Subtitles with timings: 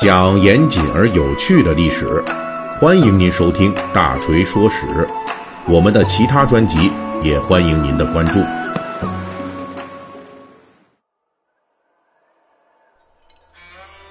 [0.00, 2.22] 讲严谨而有趣的历史，
[2.80, 4.86] 欢迎您收听《大锤说史》。
[5.68, 6.90] 我们的其他专辑
[7.22, 8.40] 也欢迎您的关注。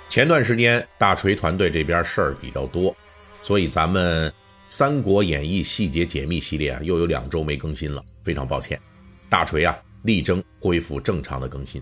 [0.07, 2.95] 前段时间大锤团队这边事儿比较多，
[3.41, 4.29] 所以咱们
[4.69, 8.79] 《三国演义》细节解密系列啊，又有两周没更新了，非常抱歉。
[9.27, 11.81] 大锤啊，力争恢复正常的更新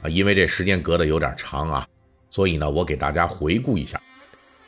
[0.00, 1.86] 啊，因为这时间隔得有点长啊，
[2.36, 3.98] 所以呢，我给大家回顾一下。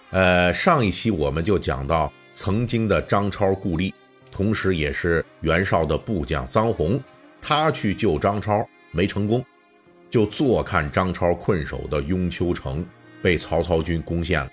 [0.08, 3.92] 呃，上一期我们就讲到曾经的张超故吏，
[4.32, 6.98] 同时也是袁绍的部将臧洪，
[7.42, 9.44] 他去救张超没成功。
[10.08, 12.82] 就坐看张超困守的雍丘城
[13.22, 14.50] 被曹操军攻陷了，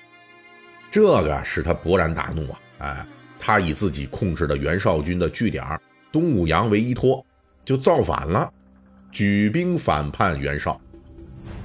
[0.91, 2.59] 这个使他勃然大怒啊！
[2.79, 3.07] 哎，
[3.39, 5.63] 他以自己控制的袁绍军的据点
[6.11, 7.25] 东武阳为依托，
[7.63, 8.51] 就造反了，
[9.09, 10.77] 举兵反叛袁绍。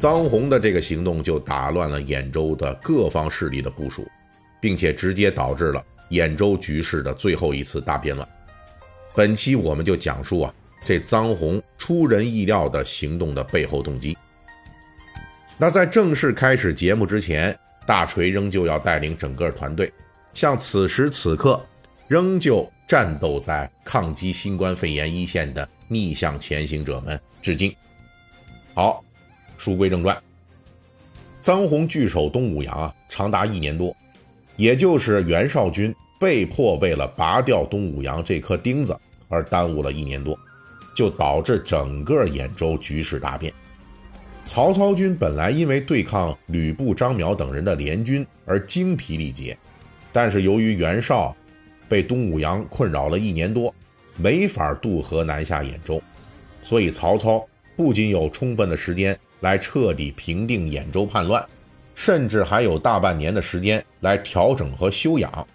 [0.01, 4.09] 臧洪的这个行动就打乱了兖州的各方势力的部署，
[4.61, 8.27] 并且直接导致了兖州局势的最后一次大变乱。
[9.15, 10.55] 本期我们就讲述啊。
[10.83, 14.17] 这臧洪出人意料的行动的背后动机。
[15.59, 19.93] 那在正式开始节目之前，大锤仍旧要带领整个团队，
[20.33, 21.63] 向此时此刻
[22.09, 27.71] 仍旧战斗在抗击新冠肺炎一线的逆向前行者们致敬。
[28.73, 29.05] 好，
[29.61, 30.17] 书归正传，
[31.43, 33.95] 臧洪据守东武阳啊，长达一年多，
[34.57, 40.35] 也就是袁绍军被迫为了拔掉东武阳这颗钉子而耽误了一年多。
[40.93, 43.51] 就导致整个兖州局势大变。
[44.45, 49.57] 曹操军本来因为对抗吕布、张邈等人的联军而精疲力竭，
[50.13, 51.35] 但是由于袁绍
[51.89, 53.73] 被东武阳困扰了一年多，
[54.17, 56.03] 没法渡河南下兖州，
[56.63, 61.45] 所以曹操不仅有充分的时间来彻底平定兖州叛乱，
[61.95, 65.47] 甚至还有大半年的时间来调整和休养。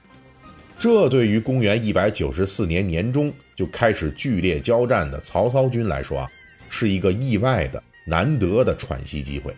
[0.77, 6.29] 这对于公元一百九十四年年中就开始剧烈交战的曹操军来说啊，
[6.69, 9.55] 是一个意外的、难得的喘息机会。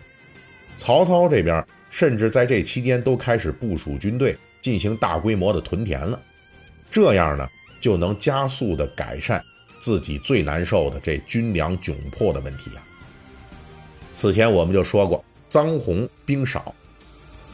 [0.76, 6.22] 曹操这边甚至在这期间都开始部署军队进行大规模的屯田了，
[6.92, 7.48] 这样呢
[7.82, 9.44] 就能加速的改善
[9.80, 12.87] 自己最难受的这军粮窘迫的问题啊。
[14.14, 16.74] 此前我们就说过，臧洪兵少，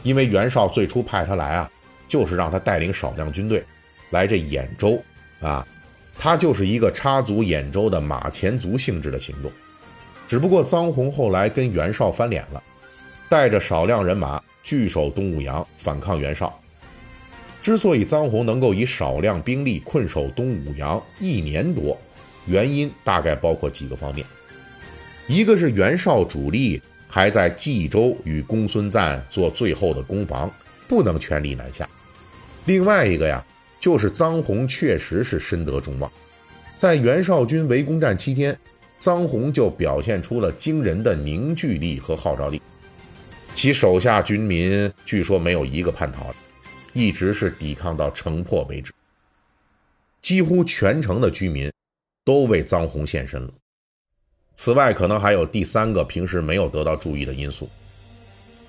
[0.02, 1.70] 因为袁绍最初派他来啊。
[2.06, 3.64] 就是让他带领少量军队
[4.10, 5.02] 来这兖州
[5.40, 5.66] 啊，
[6.18, 9.50] 他就是一个插足兖州的马前卒性质的行动。
[10.28, 12.62] 只不过臧洪后来跟袁绍翻脸了，
[13.28, 16.56] 带着少量人马据守东武阳反抗袁绍。
[17.62, 21.98] 之所以臧洪能够以少量兵力困守东武阳一年多，
[22.44, 24.24] 原因大概包括几个方面：
[25.26, 30.50] 一个是袁绍主力还在冀州与公孙瓒做最后的攻防，
[30.86, 31.88] 不能全力南下。
[32.66, 33.44] 另外一个呀，
[33.80, 36.10] 就是臧洪确实是深得众望，
[36.76, 38.58] 在袁绍军围攻战期间，
[39.00, 42.60] 臧洪就表现出了惊人的凝聚力和号召力，
[43.54, 46.34] 其手下军民据说没有一个叛逃的，
[46.92, 48.92] 一直是抵抗到城破为止，
[50.20, 51.72] 几乎全城的居民
[52.24, 53.50] 都为臧洪献身了。
[54.54, 57.68] 此外，可能还有第三个平时没有得到注意的因素，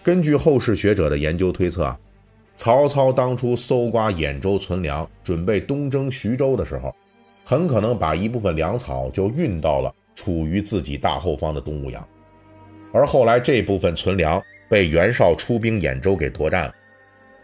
[0.04, 2.00] 根据后世学者的研究推测啊。
[2.58, 6.96] 曹操当初搜刮兖州存粮，准备东征徐州的时候，
[7.44, 12.08] 很可能把一部分粮草就运到了处于自己大后方的东吴阳，
[12.94, 16.74] 而后来这部分存粮被袁绍出兵兖州给夺占了。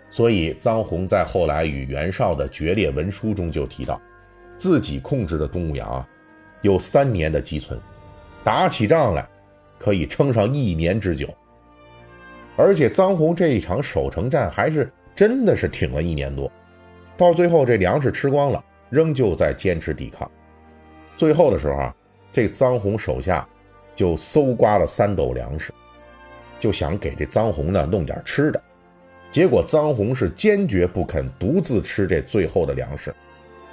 [0.09, 4.00] 所以臧洪在后来与袁绍的决裂文书中就提到，
[4.58, 6.08] 自己控制的东吴阳啊，
[6.62, 7.78] 有三年的积存，
[8.44, 9.28] 打起仗来
[9.79, 11.28] 可以撑上一年之久。
[12.57, 14.91] 而且臧洪这一场守城战还是。
[15.13, 16.50] 真的是挺了一年多，
[17.18, 20.29] 到最后这粮食吃光了，仍旧在坚持抵抗。
[21.18, 21.96] 最后的时候啊，
[22.31, 23.47] 这臧洪手下
[23.94, 25.72] 就搜刮了三斗粮食，
[26.62, 28.62] 就想给这臧洪呢弄点吃的。
[29.29, 33.14] 结果臧洪是坚决不肯独自吃这最后的粮食，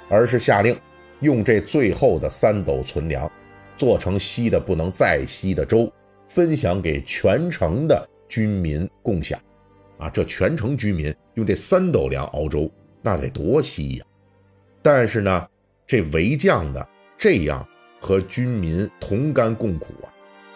[0.09, 0.77] 而是下令
[1.21, 3.31] 用这最后的三斗存粮，
[3.79, 5.89] 做成稀的不能再稀的粥，
[6.27, 9.39] 分享给全城的军民共享。
[9.99, 12.69] 啊，这全城居民用这三斗粮熬粥，
[13.01, 14.05] 那得多稀呀！
[14.81, 15.47] 但是呢，
[15.87, 17.65] 这为将的这样
[18.01, 20.11] 和军民同甘共苦啊，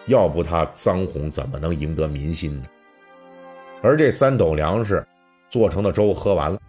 [0.06, 2.64] 要不他臧洪怎么能赢得民心呢？
[3.82, 5.02] 而这三斗粮食
[5.48, 6.60] 做成的粥喝完了，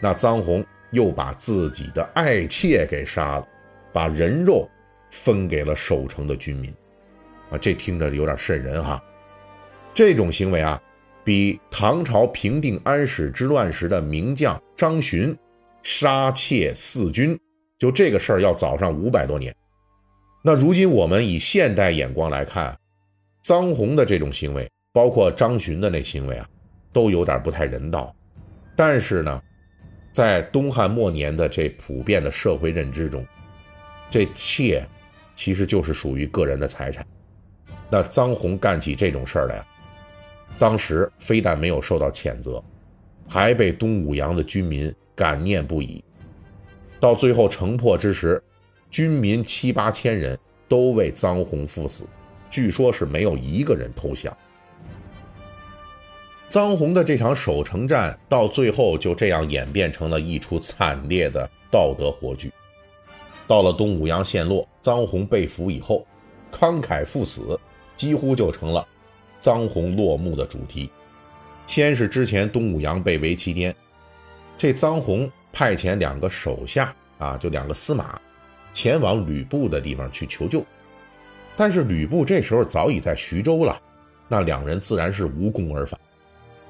[0.00, 3.48] 那臧洪又把自己的爱妾给杀了，
[3.92, 4.68] 把人肉
[5.16, 6.70] 分给了守城的军民。
[7.50, 9.02] 啊，这听着有点瘆人哈！
[9.94, 10.80] 这种行为啊。
[11.24, 15.36] 比唐朝平定安史之乱时的名将张巡
[15.82, 17.36] 杀妾四军，
[17.80, 19.52] 就这个事儿要早上五百多年。
[20.40, 22.78] 那如今我们以现代眼光来看，
[23.42, 26.48] 臧洪的这种行为，包括张巡的那行为啊，
[26.92, 28.14] 都有点不太人道。
[28.76, 29.42] 但是呢，
[30.12, 33.26] 在东汉末年的这普遍的社会认知中，
[34.08, 34.86] 这妾
[35.36, 37.06] 其实就是属于个人的财产。
[37.88, 39.64] 那臧洪干起这种事儿来，
[40.58, 42.60] 当时非但没有受到谴责，
[43.28, 46.02] 还被东武阳的军民感念不已。
[46.98, 48.42] 到最后城破之时，
[48.90, 50.36] 军民七八千人
[50.66, 52.04] 都为臧洪赴死，
[52.50, 54.36] 据说是没有一个人投降。
[56.48, 62.50] 臧洪的这场守城战到最后就这样演变成了一出惨烈的道德火炬。
[63.46, 66.06] 到了东武阳陷落，臧洪被俘以后，
[66.52, 67.58] 慷慨赴死。
[67.96, 68.86] 几乎就成了
[69.40, 70.90] 臧洪落幕的主题。
[71.66, 73.74] 先是之前东武阳被围七天，
[74.58, 78.20] 这臧洪派遣两个手下啊，就两个司马，
[78.74, 80.62] 前往吕布的地方去求救。
[81.56, 83.80] 但是吕布这时候早已在徐州了，
[84.28, 85.98] 那两人自然是无功而返。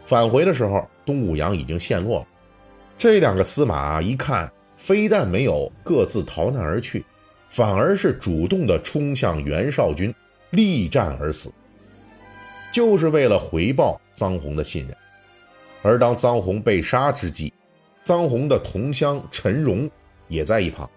[0.05, 2.27] 返回的时候，东武阳已经陷落了。
[2.97, 7.05] 这两个司马一看，非但没有各自逃难而去，
[7.49, 10.15] 反而是主动的冲向袁绍军。
[10.51, 11.53] 力战而死，
[12.73, 14.97] 就是为了回报臧洪的信任。
[15.83, 17.53] 而当臧洪被杀之际，
[18.05, 19.91] 臧洪的同乡陈荣
[20.29, 20.89] 也在一旁。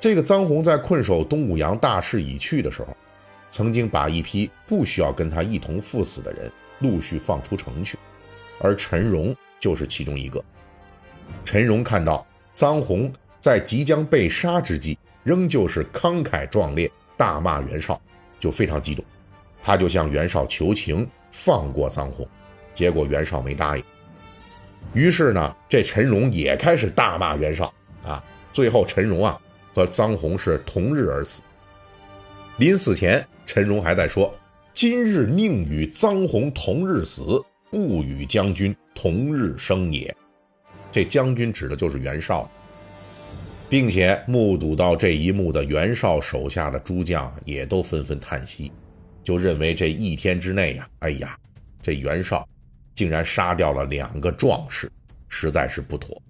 [0.00, 2.88] 这个臧洪在困守东武阳大势已去的时候，
[3.48, 7.96] 曾经把一批不需要跟他一同赴死的人陆续放出城去，
[8.58, 10.42] 而陈荣就是其中一个。
[11.44, 18.00] 陈荣看到臧洪在即将被杀之际，仍旧是慷慨壮烈，大骂袁绍。
[18.40, 19.04] 就非常激动，
[19.62, 22.26] 他就向袁绍求情放过臧洪，
[22.74, 23.84] 结果袁绍没答应。
[24.94, 27.72] 于是呢，这陈荣也开始大骂袁绍
[28.02, 28.20] 啊。
[28.52, 29.40] 最后陈荣啊
[29.72, 31.40] 和臧洪是同日而死。
[32.56, 34.34] 临死前，陈荣还在说
[34.74, 37.40] ：“今日宁与臧洪同日死，
[37.70, 40.12] 不与将军同日生也。”
[40.92, 42.48] 这将军指的就是袁绍。
[43.68, 48.70] 并且目睹到这一幕的袁绍手下的诸将也都纷纷叹息，
[49.24, 51.34] 就认为这一天之内呀，哎呀，
[51.80, 52.46] 这袁绍
[52.92, 54.92] 竟然杀掉了两个壮士，
[55.26, 56.20] 实在是不妥。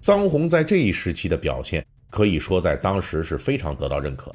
[0.00, 4.32] 臧洪在这一时期的表现，可以说在当时是非常得到认可，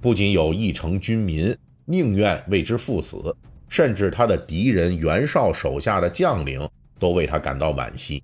[0.00, 1.52] 不仅有一城军民
[1.86, 3.34] 宁愿为之赴死，
[3.68, 6.60] 甚至他的敌人袁绍手下的将领
[6.98, 8.22] 都为他感到惋惜。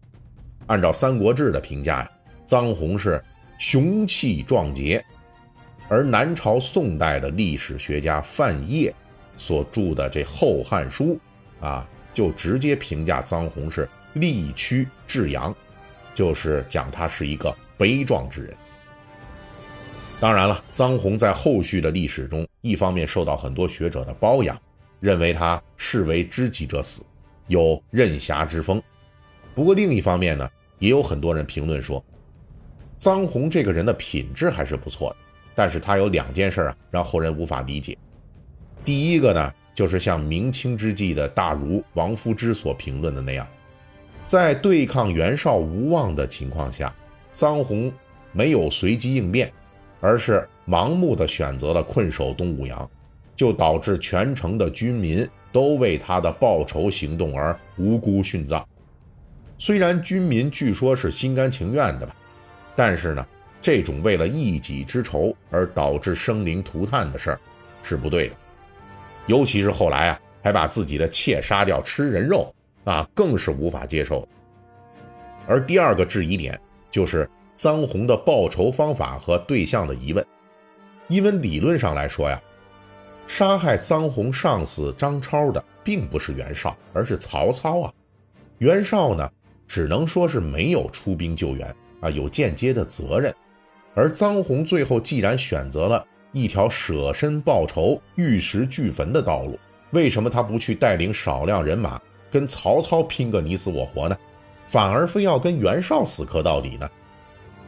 [0.66, 2.10] 按照《三国志》的评价呀。
[2.46, 3.22] 臧洪是
[3.58, 5.02] 雄气壮杰，
[5.88, 8.92] 而南朝宋代的历史学家范晔
[9.34, 11.18] 所著的这《后汉书》
[11.66, 15.56] 啊，就直接评价臧洪是力屈志扬，
[16.12, 18.54] 就是讲他是一个悲壮之人。
[20.20, 24.54] 当然了，臧洪在后续的历史中，一方面受到很多学者的褒扬，
[25.00, 27.02] 认为他视为知己者死，
[27.46, 28.82] 有任侠之风。
[29.54, 32.04] 不过另一方面呢，也有很多人评论说。
[32.96, 35.16] 臧洪这个人的品质还是不错的，
[35.52, 37.98] 但是他有两件事啊，让后人无法理解。
[38.84, 43.44] 第一个呢，就是像明清之际的大儒王夫之所评论的那样，
[44.28, 46.94] 在对抗袁绍无望的情况下，
[47.34, 47.92] 臧洪
[48.30, 49.52] 没有随机应变，
[50.00, 52.88] 而是盲目的选择了困守东武阳，
[53.34, 58.66] 就导致全城的军民都为他的报仇行动而无辜殉葬。
[59.56, 62.14] 虽然军民据说是心甘情愿的吧。
[62.76, 63.24] 但是呢，
[63.62, 67.40] 这种为了一己之仇而导致生灵涂炭的事儿
[67.84, 68.34] 是不对的，
[69.28, 74.26] 尤其是后来啊，还把自己的妾杀掉吃人肉啊，更是无法接受。
[75.46, 80.26] 而第二个质疑点就是臧洪的报仇方法和对象的疑问，
[81.06, 82.42] 因为理论上来说呀，
[83.26, 87.92] 杀害臧洪上司张超的并不是袁绍，而是曹操啊，
[88.58, 89.30] 袁绍呢，
[89.66, 91.74] 只能说是没有出兵救援。
[92.00, 93.34] 啊，有间接的责任，
[93.94, 99.58] 而臧洪最后既然选择了一条舍身报仇、玉石俱焚的道路，
[99.92, 101.98] 为什么他不去带领少量人马
[102.30, 104.14] 跟曹操拼个你死我活呢？
[104.66, 106.86] 反而非要跟袁绍死磕到底呢？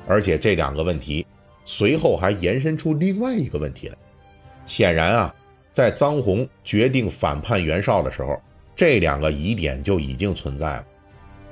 [0.06, 1.26] 而且这两个问题
[1.64, 3.96] 随后还延伸出另外一个问题来。
[4.66, 5.34] 显然啊，
[5.76, 8.40] 在臧洪决定反叛袁绍的时候，
[8.74, 10.86] 这两个疑点就已经存在了。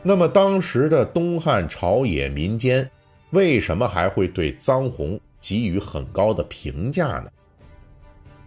[0.03, 2.91] 那么当时的东汉朝野民间，
[3.33, 7.31] 为什么还会对臧洪给予很高的评价呢？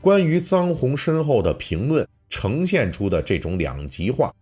[0.01, 4.33] 关于臧洪身后的评论呈现出的这种两极化，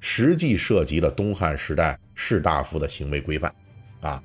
[0.00, 3.54] 实际涉及了东汉时代士大夫的行为规范，
[4.00, 4.22] 啊，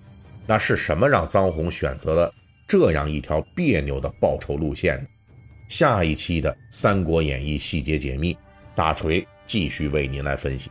[0.47, 2.33] 那是什么让臧洪选择了
[2.65, 5.07] 这样一条别扭的报仇路线呢？
[5.75, 8.37] 下一期的《三国演义》细节解密，
[8.75, 10.69] 大锤继续为您来分析。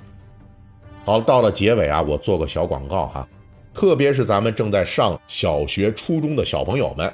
[1.05, 3.29] 好，到了结尾啊，我做个小广告哈，
[3.75, 7.13] 特别是咱们正在上小学、初中的小朋友们，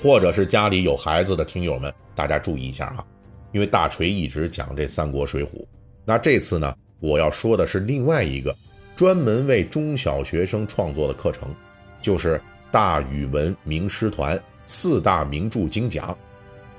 [0.00, 3.04] 或者是家里有孩子的听友们，大家注意一下哈，
[3.50, 5.66] 因为大锤一直讲这三国、水浒，
[6.04, 8.56] 那这次呢，我要说的是另外一个
[8.94, 11.52] 专门为中小学生创作的课程，
[12.00, 12.40] 就是
[12.70, 16.16] 大语文名师团四大名著精讲。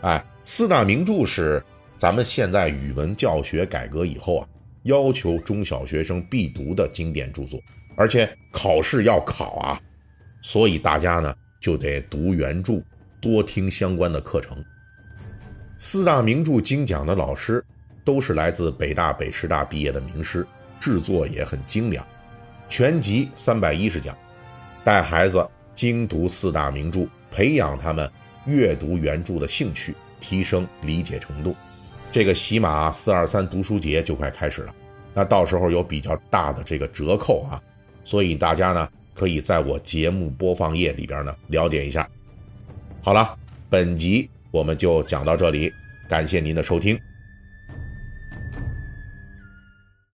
[0.04, 1.62] 哎，四大名著是
[1.98, 4.48] 咱们现在语文教学改革以后啊。
[4.84, 7.58] 要求中小学生必读的经典著作，
[7.96, 9.80] 而且考试要考啊，
[10.42, 12.82] 所以大家呢就得读原著，
[13.22, 14.62] 多听相关的课程。
[15.78, 17.64] 四大名著精讲的老师
[18.04, 20.46] 都是来自北大、北师大毕业的名师，
[20.82, 22.06] 制作也很精良，
[22.68, 24.14] 全集三百一十讲，
[24.84, 28.12] 带孩子精读四大名著，培养他们
[28.46, 31.56] 阅读原著的兴趣，提升理解程度。
[32.12, 34.76] 这个喜马四二三读书节就快开始了，
[35.14, 37.62] 那到时候有比较大的这个折扣啊，
[38.04, 42.08] 所以大家呢可以在我节目播放页里边呢了解一下。
[43.02, 43.36] 好了，
[43.70, 45.72] 本集我们就讲到这里，
[46.08, 47.00] 感谢您的收听。